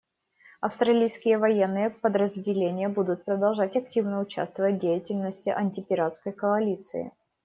[0.61, 7.11] Австралийские военные подразделения будут продолжать активно участвовать в деятельности антипиратской коалиции.